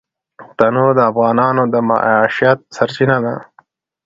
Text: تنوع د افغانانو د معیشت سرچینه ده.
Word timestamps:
تنوع 0.57 0.89
د 0.97 0.99
افغانانو 1.11 1.63
د 1.73 1.75
معیشت 1.89 2.59
سرچینه 2.75 3.17
ده. 3.25 3.35